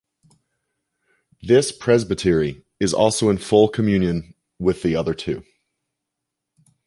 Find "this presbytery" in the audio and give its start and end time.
1.43-2.65